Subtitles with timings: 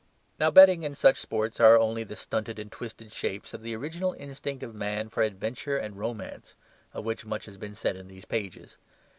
[0.39, 4.13] Now betting and such sports are only the stunted and twisted shapes of the original
[4.13, 6.55] instinct of man for adventure and romance,
[6.91, 8.79] of which much has been said in these pages.